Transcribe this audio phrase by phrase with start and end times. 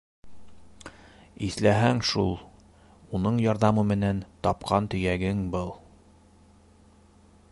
[1.47, 2.31] Иҫләһәң, шул:
[3.19, 5.73] уның ярҙамы менән тапҡан төйәгең был.